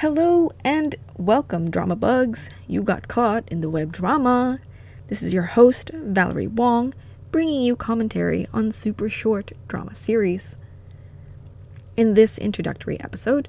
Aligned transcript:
Hello 0.00 0.50
and 0.64 0.94
welcome, 1.18 1.70
drama 1.70 1.94
bugs. 1.94 2.48
You 2.66 2.82
got 2.82 3.06
caught 3.06 3.46
in 3.50 3.60
the 3.60 3.68
web 3.68 3.92
drama. 3.92 4.58
This 5.08 5.22
is 5.22 5.30
your 5.30 5.42
host, 5.42 5.90
Valerie 5.92 6.46
Wong, 6.46 6.94
bringing 7.30 7.60
you 7.60 7.76
commentary 7.76 8.46
on 8.54 8.72
super 8.72 9.10
short 9.10 9.52
drama 9.68 9.94
series. 9.94 10.56
In 11.98 12.14
this 12.14 12.38
introductory 12.38 12.98
episode, 13.00 13.48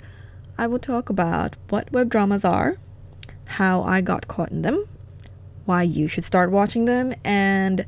I 0.57 0.67
will 0.67 0.77
talk 0.77 1.09
about 1.09 1.55
what 1.69 1.89
web 1.93 2.09
dramas 2.09 2.43
are, 2.43 2.75
how 3.45 3.83
I 3.83 4.01
got 4.01 4.27
caught 4.27 4.51
in 4.51 4.61
them, 4.61 4.83
why 5.63 5.83
you 5.83 6.09
should 6.09 6.25
start 6.25 6.51
watching 6.51 6.83
them, 6.83 7.13
and 7.23 7.85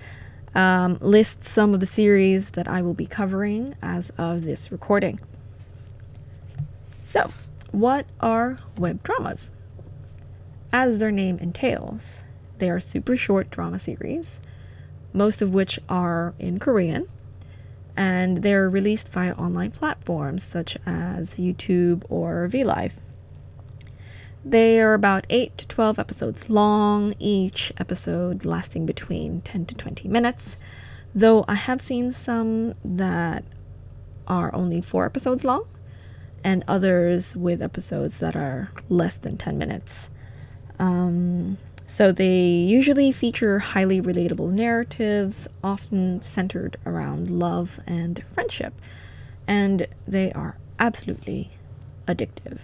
um, 0.56 1.00
list 1.02 1.44
some 1.44 1.74
of 1.74 1.82
the 1.82 1.86
series 1.86 2.52
that 2.52 2.70
I 2.70 2.82
will 2.82 2.94
be 2.94 3.08
covering 3.08 3.76
as 3.82 4.10
of 4.12 4.46
this 4.46 4.72
recording. 4.72 5.20
So, 7.06 7.30
what 7.74 8.06
are 8.20 8.60
web 8.78 9.02
dramas? 9.02 9.52
As 10.72 11.00
their 11.00 11.12
name 11.12 11.40
entails, 11.40 12.22
they 12.60 12.70
are 12.70 12.80
super 12.80 13.18
short 13.18 13.50
drama 13.50 13.80
series, 13.80 14.40
most 15.12 15.42
of 15.42 15.52
which 15.52 15.80
are 15.90 16.36
in 16.38 16.60
Korean, 16.60 17.08
and 17.98 18.44
they're 18.44 18.70
released 18.70 19.12
via 19.12 19.34
online 19.34 19.72
platforms 19.72 20.44
such 20.44 20.78
as 20.86 21.38
YouTube 21.38 22.04
or 22.10 22.48
VLive. 22.48 22.94
They 24.46 24.80
are 24.80 24.94
about 24.94 25.26
8 25.32 25.58
to 25.58 25.68
12 25.68 25.98
episodes 25.98 26.52
long, 26.52 27.16
each 27.18 27.74
episode 27.78 28.46
lasting 28.46 28.86
between 28.86 29.42
10 29.42 29.66
to 29.66 29.76
20 29.76 30.08
minutes, 30.08 30.58
though 31.16 31.44
I 31.48 31.56
have 31.56 31.82
seen 31.82 32.12
some 32.12 32.76
that 32.86 33.44
are 34.28 34.54
only 34.54 34.80
4 34.80 35.08
episodes 35.08 35.44
long 35.44 35.66
and 36.44 36.64
others 36.68 37.36
with 37.36 37.62
episodes 37.62 38.20
that 38.20 38.36
are 38.36 38.72
less 38.90 39.18
than 39.18 39.38
10 39.38 39.58
minutes. 39.58 40.10
Um, 40.80 41.58
so 41.88 42.12
they 42.12 42.40
usually 42.40 43.12
feature 43.12 43.60
highly 43.60 44.02
relatable 44.02 44.52
narratives, 44.52 45.48
often 45.64 46.22
centered 46.22 46.78
around 46.86 47.30
love 47.30 47.80
and 47.86 48.24
friendship, 48.32 48.74
and 49.48 49.88
they 50.08 50.32
are 50.34 50.58
absolutely 50.80 51.52
addictive. 52.08 52.60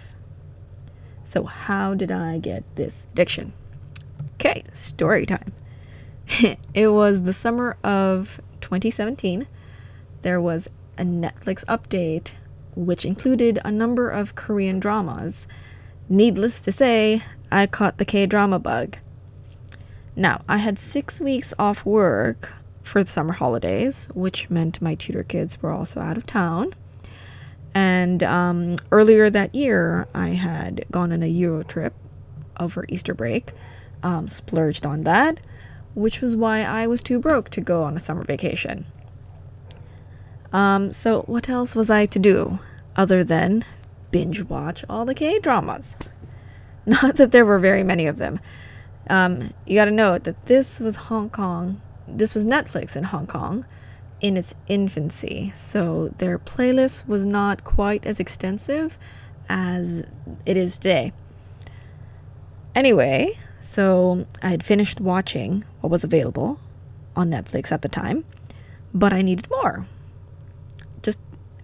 So, 1.23 1.43
how 1.43 1.93
did 1.93 2.11
I 2.11 2.39
get 2.39 2.63
this 2.75 3.07
addiction? 3.13 3.53
Okay, 4.35 4.63
story 4.71 5.25
time. 5.25 5.53
it 6.73 6.87
was 6.87 7.23
the 7.23 7.33
summer 7.33 7.77
of 7.83 8.41
2017. 8.61 9.47
There 10.21 10.41
was 10.41 10.67
a 10.97 11.03
Netflix 11.03 11.63
update 11.65 12.31
which 12.75 13.05
included 13.05 13.59
a 13.63 13.71
number 13.71 14.09
of 14.09 14.35
Korean 14.35 14.79
dramas. 14.79 15.47
Needless 16.07 16.61
to 16.61 16.71
say, 16.71 17.21
I 17.51 17.67
caught 17.67 17.97
the 17.97 18.05
K 18.05 18.25
drama 18.25 18.59
bug. 18.59 18.97
Now, 20.15 20.41
I 20.49 20.57
had 20.57 20.77
six 20.79 21.21
weeks 21.21 21.53
off 21.57 21.85
work 21.85 22.51
for 22.83 23.03
the 23.03 23.09
summer 23.09 23.33
holidays, 23.33 24.09
which 24.13 24.49
meant 24.49 24.81
my 24.81 24.95
tutor 24.95 25.23
kids 25.23 25.61
were 25.61 25.71
also 25.71 25.99
out 25.99 26.17
of 26.17 26.25
town. 26.25 26.73
And 27.73 28.23
um, 28.23 28.77
earlier 28.91 29.29
that 29.29 29.53
year, 29.53 30.07
I 30.13 30.29
had 30.29 30.85
gone 30.91 31.11
on 31.11 31.23
a 31.23 31.27
Euro 31.27 31.63
trip 31.63 31.93
over 32.59 32.85
Easter 32.89 33.13
break, 33.13 33.51
um, 34.03 34.27
splurged 34.27 34.85
on 34.85 35.03
that, 35.03 35.39
which 35.93 36.21
was 36.21 36.35
why 36.35 36.63
I 36.63 36.87
was 36.87 37.03
too 37.03 37.19
broke 37.19 37.49
to 37.51 37.61
go 37.61 37.83
on 37.83 37.95
a 37.95 37.99
summer 37.99 38.23
vacation. 38.23 38.85
Um, 40.51 40.93
so, 40.93 41.21
what 41.23 41.49
else 41.49 41.75
was 41.75 41.89
I 41.89 42.05
to 42.07 42.19
do 42.19 42.59
other 42.95 43.23
than 43.23 43.63
binge 44.11 44.41
watch 44.43 44.83
all 44.89 45.05
the 45.05 45.13
K 45.13 45.39
dramas? 45.39 45.95
Not 46.85 47.17
that 47.17 47.31
there 47.31 47.45
were 47.45 47.59
very 47.59 47.83
many 47.83 48.07
of 48.07 48.17
them. 48.17 48.39
Um, 49.09 49.53
you 49.65 49.75
got 49.75 49.85
to 49.85 49.91
note 49.91 50.23
that 50.23 50.45
this 50.47 50.79
was 50.79 50.95
Hong 50.95 51.29
Kong, 51.29 51.81
this 52.07 52.33
was 52.33 52.45
Netflix 52.45 52.95
in 52.95 53.03
Hong 53.03 53.27
Kong 53.27 53.65
in 54.21 54.37
its 54.37 54.55
infancy, 54.67 55.51
so 55.55 56.13
their 56.17 56.37
playlist 56.37 57.07
was 57.07 57.25
not 57.25 57.63
quite 57.63 58.05
as 58.05 58.19
extensive 58.19 58.97
as 59.47 60.03
it 60.45 60.57
is 60.57 60.77
today. 60.77 61.13
Anyway, 62.75 63.37
so 63.59 64.25
I 64.43 64.49
had 64.49 64.63
finished 64.63 64.99
watching 64.99 65.63
what 65.81 65.89
was 65.89 66.03
available 66.03 66.59
on 67.15 67.31
Netflix 67.31 67.71
at 67.71 67.81
the 67.81 67.89
time, 67.89 68.25
but 68.93 69.13
I 69.13 69.21
needed 69.21 69.49
more 69.49 69.85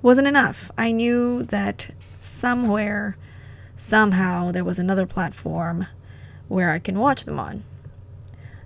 wasn't 0.06 0.28
enough. 0.28 0.70
I 0.78 0.92
knew 0.92 1.42
that 1.46 1.88
somewhere, 2.20 3.18
somehow, 3.76 4.52
there 4.52 4.64
was 4.64 4.78
another 4.78 5.08
platform 5.08 5.88
where 6.48 6.70
I 6.70 6.78
can 6.78 7.00
watch 7.00 7.24
them 7.24 7.40
on. 7.40 7.64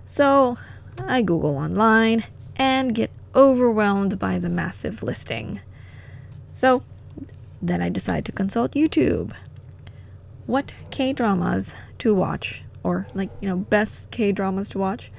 So 0.04 0.58
I 0.98 1.22
Google 1.22 1.56
online 1.56 2.24
and 2.56 2.94
get 2.94 3.10
overwhelmed 3.34 4.18
by 4.18 4.38
the 4.38 4.50
massive 4.50 5.02
listing. 5.02 5.60
So 6.52 6.82
then 7.62 7.80
I 7.80 7.88
decide 7.88 8.26
to 8.26 8.32
consult 8.32 8.72
YouTube. 8.72 9.32
What 10.44 10.74
K 10.90 11.14
dramas 11.14 11.74
to 12.00 12.14
watch, 12.14 12.64
or 12.82 13.06
like, 13.14 13.30
you 13.40 13.48
know, 13.48 13.56
best 13.56 14.10
K 14.10 14.30
dramas 14.30 14.68
to 14.68 14.78
watch. 14.78 15.10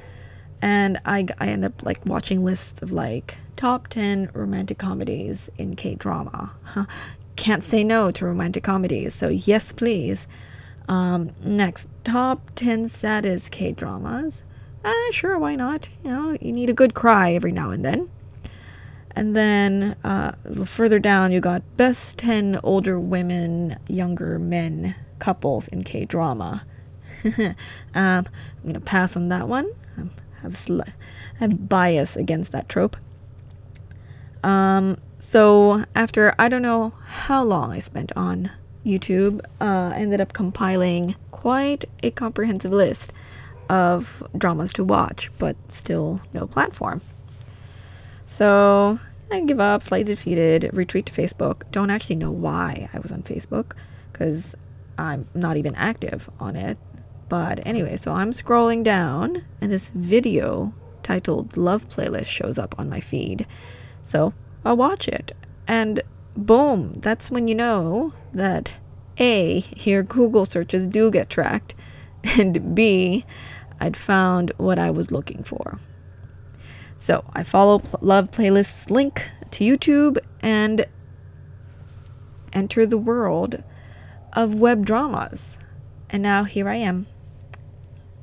And 0.62 1.00
I, 1.04 1.26
I 1.40 1.48
end 1.48 1.66
up 1.66 1.82
like 1.82 2.06
watching 2.06 2.46
lists 2.46 2.84
of 2.84 2.92
like 2.92 3.38
Top 3.62 3.90
10 3.90 4.32
romantic 4.34 4.80
comedies 4.80 5.48
in 5.60 5.76
K 5.76 5.94
drama. 5.94 6.52
Can't 7.36 7.62
say 7.62 7.84
no 7.84 8.10
to 8.10 8.26
romantic 8.26 8.64
comedies, 8.64 9.14
so 9.14 9.30
yes, 9.30 9.72
please. 9.72 10.28
Um, 10.88 11.30
next, 11.44 11.88
top 12.04 12.42
10 12.56 12.88
saddest 12.88 13.52
K 13.52 13.72
dramas. 13.72 14.42
Uh, 14.84 15.12
sure, 15.12 15.38
why 15.38 15.56
not? 15.56 15.90
You 16.04 16.10
know, 16.10 16.38
you 16.42 16.52
need 16.52 16.72
a 16.72 16.74
good 16.74 16.96
cry 16.96 17.34
every 17.34 17.52
now 17.52 17.70
and 17.70 17.86
then. 17.86 18.10
And 19.12 19.36
then 19.36 19.96
uh, 20.04 20.32
further 20.66 20.98
down, 20.98 21.32
you 21.32 21.40
got 21.40 21.62
best 21.78 22.18
10 22.18 22.62
older 22.64 23.00
women, 23.00 23.78
younger 23.88 24.40
men 24.40 24.96
couples 25.20 25.68
in 25.68 25.84
K 25.84 26.06
drama. 26.06 26.66
um, 27.24 27.54
I'm 27.94 28.26
going 28.64 28.74
to 28.74 28.80
pass 28.80 29.16
on 29.16 29.30
that 29.30 29.48
one. 29.48 29.72
I 30.00 30.42
have, 30.42 30.58
sl- 30.58 30.82
I 30.82 30.94
have 31.38 31.70
bias 31.70 32.16
against 32.16 32.52
that 32.54 32.68
trope. 32.68 32.98
Um, 34.44 34.98
so 35.20 35.86
after 35.96 36.34
I 36.40 36.50
don't 36.50 36.62
know 36.62 36.94
how 37.06 37.44
long 37.44 37.72
I 37.72 37.80
spent 37.80 38.12
on 38.16 38.52
YouTube, 38.86 39.42
uh, 39.60 39.92
I 39.94 39.98
ended 39.98 40.22
up 40.22 40.34
compiling 40.34 41.16
quite 41.32 41.86
a 42.04 42.12
comprehensive 42.12 42.72
list 42.72 43.14
of 43.70 44.24
dramas 44.38 44.74
to 44.74 44.84
watch, 44.84 45.32
but 45.38 45.56
still 45.72 46.22
no 46.34 46.48
platform. 46.48 47.02
So 48.26 49.00
I 49.32 49.42
give 49.42 49.60
up, 49.60 49.82
slightly 49.84 50.14
defeated, 50.14 50.70
retreat 50.74 51.06
to 51.08 51.14
Facebook. 51.14 51.64
Don't 51.72 51.90
actually 51.90 52.18
know 52.18 52.32
why 52.32 52.90
I 52.94 53.00
was 53.00 53.12
on 53.12 53.24
Facebook 53.24 53.74
because 54.12 54.56
I'm 54.98 55.28
not 55.34 55.58
even 55.58 55.76
active 55.76 56.30
on 56.40 56.56
it. 56.56 56.78
But 57.30 57.66
anyway, 57.66 57.96
so 57.96 58.12
I'm 58.12 58.32
scrolling 58.32 58.84
down 58.84 59.44
and 59.62 59.72
this 59.72 59.90
video 59.90 60.74
titled 61.02 61.56
Love 61.56 61.88
Playlist 61.88 62.28
shows 62.28 62.60
up 62.60 62.76
on 62.78 62.90
my 62.90 63.00
feed. 63.00 63.46
So 64.04 64.34
I'll 64.66 64.78
watch 64.78 65.08
it. 65.08 65.32
And 65.68 66.02
boom, 66.36 67.00
that's 67.00 67.32
when 67.32 67.48
you 67.48 67.56
know 67.56 68.14
that 68.34 68.76
A, 69.20 69.66
your 69.76 70.04
Google 70.04 70.46
searches 70.46 70.88
do 70.88 71.12
get 71.12 71.30
tracked, 71.30 71.76
and 72.40 72.76
B, 72.76 73.26
I'd 73.80 73.98
found 73.98 74.52
what 74.58 74.78
I 74.80 74.92
was 74.92 75.12
looking 75.12 75.44
for. 75.44 75.78
So 76.98 77.24
I 77.34 77.44
follow 77.44 77.80
P- 77.80 77.90
Love 78.02 78.30
Playlist's 78.30 78.92
link 78.92 79.28
to 79.52 79.64
YouTube 79.64 80.18
and 80.42 80.86
enter 82.54 82.86
the 82.86 82.98
world 82.98 83.64
of 84.34 84.56
web 84.56 84.86
dramas. 84.86 85.58
And 86.12 86.22
now 86.22 86.44
here 86.44 86.70
I 86.70 86.76
am, 86.76 87.08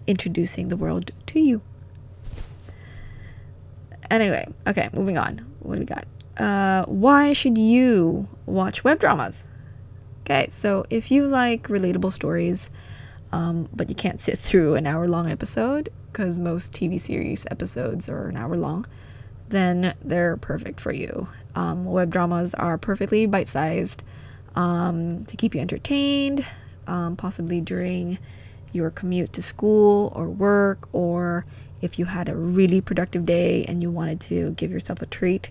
introducing 0.06 0.69
the 0.69 0.76
world 0.76 1.11
to 1.26 1.41
you. 1.41 1.61
Anyway, 4.11 4.47
okay, 4.67 4.88
moving 4.93 5.19
on. 5.19 5.48
What 5.69 5.75
do 5.75 5.81
we 5.81 5.87
got? 5.87 6.06
Uh, 6.38 6.85
why 6.87 7.35
should 7.35 7.59
you 7.59 8.26
watch 8.47 8.85
web 8.85 9.00
dramas? 9.00 9.44
Okay, 10.23 10.49
so 10.50 10.87
if 10.88 11.11
you 11.11 11.26
like 11.26 11.69
relatable 11.69 12.12
stories, 12.12 12.70
um, 13.32 13.69
but 13.75 13.88
you 13.88 13.94
can't 13.94 14.20
sit 14.20 14.38
through 14.38 14.76
an 14.76 14.87
hour 14.87 15.06
long 15.09 15.31
episode, 15.31 15.91
because 16.11 16.38
most 16.38 16.73
TV 16.73 16.99
series 16.99 17.47
episodes 17.50 18.09
are 18.09 18.29
an 18.29 18.37
hour 18.37 18.56
long, 18.56 18.87
then 19.50 19.94
they're 20.03 20.38
perfect 20.38 20.81
for 20.81 20.93
you. 20.93 21.29
Um, 21.55 21.85
web 21.85 22.11
dramas 22.11 22.55
are 22.55 22.79
perfectly 22.79 23.26
bite 23.26 23.49
sized 23.49 24.03
um, 24.55 25.25
to 25.26 25.37
keep 25.37 25.55
you 25.55 25.61
entertained, 25.61 26.47
um, 26.87 27.14
possibly 27.17 27.61
during 27.61 28.19
your 28.73 28.91
commute 28.91 29.32
to 29.35 29.43
school 29.43 30.12
or 30.14 30.29
work, 30.29 30.88
or 30.93 31.44
if 31.80 31.98
you 31.98 32.04
had 32.04 32.28
a 32.28 32.36
really 32.36 32.80
productive 32.80 33.25
day 33.25 33.64
and 33.64 33.82
you 33.82 33.90
wanted 33.90 34.20
to 34.20 34.50
give 34.52 34.70
yourself 34.70 35.02
a 35.02 35.06
treat 35.06 35.50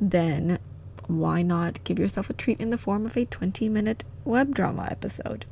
then 0.00 0.58
why 1.06 1.42
not 1.42 1.82
give 1.84 1.98
yourself 1.98 2.30
a 2.30 2.32
treat 2.32 2.60
in 2.60 2.70
the 2.70 2.78
form 2.78 3.06
of 3.06 3.16
a 3.16 3.24
20 3.24 3.68
minute 3.68 4.04
web 4.24 4.54
drama 4.54 4.88
episode? 4.90 5.44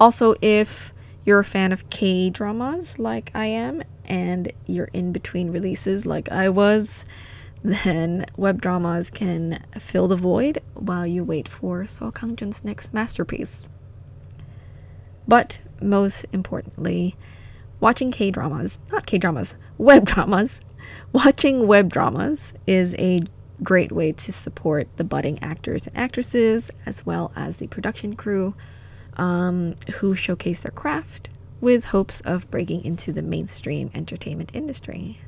Also, 0.00 0.34
if 0.40 0.92
you're 1.24 1.40
a 1.40 1.44
fan 1.44 1.72
of 1.72 1.88
K 1.90 2.30
dramas 2.30 2.98
like 2.98 3.30
I 3.34 3.46
am, 3.46 3.82
and 4.06 4.52
you're 4.66 4.90
in 4.92 5.12
between 5.12 5.52
releases 5.52 6.04
like 6.04 6.30
I 6.32 6.48
was, 6.48 7.04
then 7.64 8.26
web 8.36 8.60
dramas 8.60 9.10
can 9.10 9.62
fill 9.78 10.08
the 10.08 10.16
void 10.16 10.60
while 10.74 11.06
you 11.06 11.22
wait 11.22 11.48
for 11.48 11.84
Seo 11.84 12.12
Kang-jun's 12.12 12.64
next 12.64 12.92
masterpiece. 12.92 13.68
But 15.28 15.60
most 15.80 16.26
importantly, 16.32 17.14
watching 17.82 18.12
K 18.12 18.30
dramas, 18.30 18.78
not 18.92 19.04
K 19.06 19.18
dramas, 19.18 19.56
web 19.76 20.06
dramas, 20.06 20.60
watching 21.12 21.66
web 21.66 21.92
dramas 21.92 22.54
is 22.64 22.94
a 22.94 23.20
great 23.62 23.90
way 23.90 24.12
to 24.12 24.32
support 24.32 24.88
the 24.96 25.04
budding 25.04 25.42
actors 25.42 25.86
and 25.88 25.96
actresses 25.96 26.70
as 26.86 27.04
well 27.04 27.32
as 27.36 27.56
the 27.56 27.66
production 27.66 28.14
crew 28.14 28.54
um, 29.16 29.74
who 29.94 30.14
showcase 30.14 30.62
their 30.62 30.70
craft 30.70 31.28
with 31.60 31.86
hopes 31.86 32.20
of 32.20 32.48
breaking 32.50 32.84
into 32.84 33.12
the 33.12 33.22
mainstream 33.22 33.90
entertainment 33.94 34.50
industry. 34.54 35.20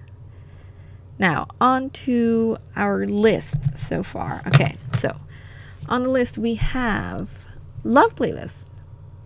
Now, 1.18 1.48
on 1.60 1.90
to 1.90 2.56
our 2.76 3.04
list 3.04 3.76
so 3.76 4.02
far. 4.02 4.42
Okay, 4.46 4.76
so 4.94 5.16
on 5.88 6.04
the 6.04 6.08
list 6.08 6.38
we 6.38 6.54
have 6.54 7.46
Love 7.82 8.14
Playlist. 8.14 8.68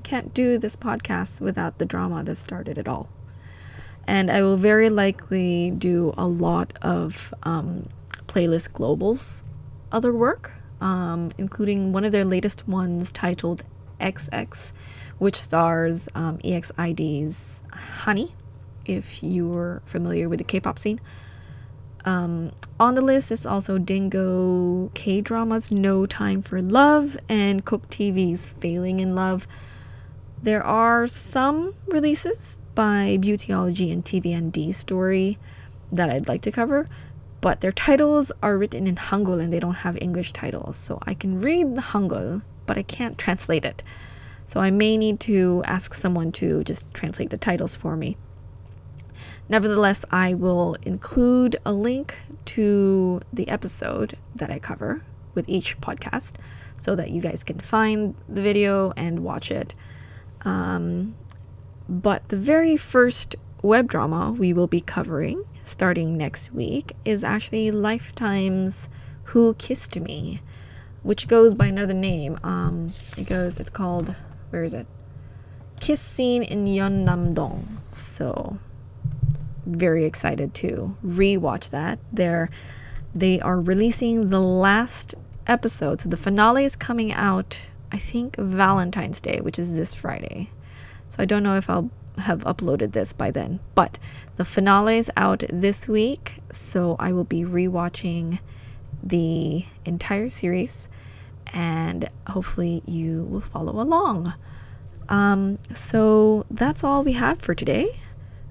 Can't 0.02 0.32
do 0.32 0.56
this 0.56 0.76
podcast 0.76 1.42
without 1.42 1.78
the 1.78 1.84
drama 1.84 2.24
that 2.24 2.36
started 2.36 2.78
it 2.78 2.88
all. 2.88 3.10
And 4.08 4.30
I 4.30 4.40
will 4.40 4.56
very 4.56 4.88
likely 4.88 5.70
do 5.70 6.14
a 6.16 6.26
lot 6.26 6.72
of 6.80 7.34
um, 7.42 7.90
Playlist 8.26 8.72
Global's 8.72 9.44
other 9.92 10.14
work, 10.14 10.50
um, 10.80 11.30
including 11.36 11.92
one 11.92 12.06
of 12.06 12.12
their 12.12 12.24
latest 12.24 12.66
ones 12.66 13.12
titled 13.12 13.64
XX, 14.00 14.72
which 15.18 15.36
stars 15.36 16.08
um, 16.14 16.38
EXID's 16.38 17.62
Hani, 18.00 18.32
if 18.86 19.22
you're 19.22 19.82
familiar 19.84 20.26
with 20.30 20.38
the 20.38 20.44
K 20.44 20.58
pop 20.58 20.78
scene. 20.78 21.02
Um, 22.06 22.52
on 22.80 22.94
the 22.94 23.02
list 23.02 23.30
is 23.30 23.44
also 23.44 23.76
Dingo 23.76 24.90
K 24.94 25.20
dramas 25.20 25.70
No 25.70 26.06
Time 26.06 26.40
for 26.40 26.62
Love 26.62 27.18
and 27.28 27.62
Cook 27.62 27.90
TV's 27.90 28.48
Failing 28.48 29.00
in 29.00 29.14
Love. 29.14 29.46
There 30.42 30.62
are 30.64 31.06
some 31.06 31.74
releases 31.88 32.56
by 32.78 33.18
Beautyology 33.20 33.92
and 33.92 34.04
TVND 34.04 34.72
Story 34.72 35.36
that 35.90 36.10
I'd 36.10 36.28
like 36.28 36.42
to 36.42 36.52
cover, 36.52 36.88
but 37.40 37.60
their 37.60 37.72
titles 37.72 38.30
are 38.40 38.56
written 38.56 38.86
in 38.86 38.94
Hangul 38.94 39.42
and 39.42 39.52
they 39.52 39.58
don't 39.58 39.82
have 39.82 40.00
English 40.00 40.32
titles. 40.32 40.76
So 40.76 41.00
I 41.02 41.14
can 41.14 41.40
read 41.40 41.74
the 41.74 41.80
Hangul, 41.80 42.42
but 42.66 42.78
I 42.78 42.84
can't 42.84 43.18
translate 43.18 43.64
it. 43.64 43.82
So 44.46 44.60
I 44.60 44.70
may 44.70 44.96
need 44.96 45.18
to 45.22 45.60
ask 45.66 45.92
someone 45.92 46.30
to 46.34 46.62
just 46.62 46.86
translate 46.94 47.30
the 47.30 47.36
titles 47.36 47.74
for 47.74 47.96
me. 47.96 48.16
Nevertheless, 49.48 50.04
I 50.12 50.34
will 50.34 50.76
include 50.82 51.56
a 51.66 51.72
link 51.72 52.14
to 52.54 53.20
the 53.32 53.48
episode 53.48 54.14
that 54.36 54.52
I 54.52 54.60
cover 54.60 55.02
with 55.34 55.48
each 55.48 55.80
podcast 55.80 56.34
so 56.76 56.94
that 56.94 57.10
you 57.10 57.20
guys 57.20 57.42
can 57.42 57.58
find 57.58 58.14
the 58.28 58.40
video 58.40 58.92
and 58.96 59.24
watch 59.24 59.50
it. 59.50 59.74
Um, 60.42 61.16
but 61.88 62.28
the 62.28 62.36
very 62.36 62.76
first 62.76 63.36
web 63.62 63.88
drama 63.88 64.32
we 64.32 64.52
will 64.52 64.66
be 64.66 64.80
covering 64.80 65.44
starting 65.64 66.16
next 66.16 66.52
week 66.52 66.94
is 67.04 67.22
actually 67.22 67.70
Lifetime's 67.70 68.88
Who 69.24 69.54
Kissed 69.54 69.98
Me, 70.00 70.40
which 71.02 71.28
goes 71.28 71.54
by 71.54 71.66
another 71.66 71.94
name. 71.94 72.38
Um, 72.42 72.88
it 73.16 73.26
goes, 73.26 73.58
it's 73.58 73.70
called 73.70 74.14
where 74.50 74.64
is 74.64 74.72
it? 74.72 74.86
Kiss 75.80 76.00
scene 76.00 76.42
in 76.42 76.64
Yeonnam-dong. 76.64 77.80
So 77.96 78.58
very 79.66 80.04
excited 80.04 80.54
to 80.54 80.96
rewatch 81.04 81.70
that. 81.70 81.98
They're 82.12 82.50
they 83.14 83.40
are 83.40 83.60
releasing 83.60 84.28
the 84.28 84.40
last 84.40 85.14
episode. 85.46 86.00
So 86.00 86.08
the 86.08 86.16
finale 86.16 86.64
is 86.64 86.76
coming 86.76 87.12
out, 87.12 87.58
I 87.90 87.98
think, 87.98 88.36
Valentine's 88.36 89.20
Day, 89.20 89.40
which 89.40 89.58
is 89.58 89.72
this 89.72 89.94
Friday. 89.94 90.50
So 91.08 91.22
I 91.22 91.24
don't 91.24 91.42
know 91.42 91.56
if 91.56 91.68
I'll 91.70 91.90
have 92.18 92.40
uploaded 92.44 92.92
this 92.92 93.12
by 93.12 93.30
then. 93.30 93.60
But 93.74 93.98
the 94.36 94.44
finale 94.44 94.98
is 94.98 95.10
out 95.16 95.44
this 95.48 95.88
week, 95.88 96.36
so 96.52 96.96
I 96.98 97.12
will 97.12 97.24
be 97.24 97.42
rewatching 97.42 98.40
the 99.02 99.64
entire 99.84 100.28
series 100.28 100.88
and 101.52 102.08
hopefully 102.26 102.82
you 102.86 103.24
will 103.24 103.40
follow 103.40 103.80
along. 103.80 104.34
Um, 105.08 105.58
so 105.74 106.44
that's 106.50 106.84
all 106.84 107.04
we 107.04 107.12
have 107.12 107.40
for 107.40 107.54
today. 107.54 108.00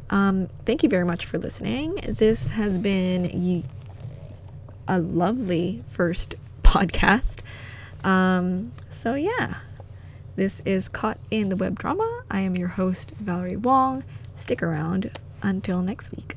Um, 0.10 0.48
thank 0.66 0.84
you 0.84 0.90
very 0.90 1.06
much 1.06 1.26
for 1.26 1.38
listening. 1.38 1.96
This 2.08 2.50
has 2.50 2.80
been 2.80 3.64
a 4.88 5.00
lovely 5.00 5.84
first 5.90 6.36
podcast. 6.64 7.42
Um, 8.04 8.72
so, 8.90 9.16
yeah, 9.16 9.58
this 10.38 10.62
is 10.66 10.88
Caught 10.88 11.18
in 11.32 11.50
the 11.50 11.56
Web 11.56 11.80
Drama. 11.80 12.22
I 12.30 12.42
am 12.42 12.56
your 12.56 12.68
host, 12.68 13.12
Valerie 13.18 13.56
Wong. 13.56 14.04
Stick 14.36 14.62
around 14.62 15.20
until 15.42 15.82
next 15.82 16.12
week. 16.12 16.36